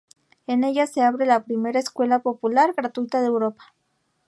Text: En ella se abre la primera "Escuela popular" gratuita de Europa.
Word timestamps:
En 0.47 0.63
ella 0.63 0.87
se 0.87 1.03
abre 1.03 1.27
la 1.27 1.43
primera 1.43 1.77
"Escuela 1.79 2.23
popular" 2.23 2.73
gratuita 2.75 3.21
de 3.21 3.27
Europa. 3.27 3.75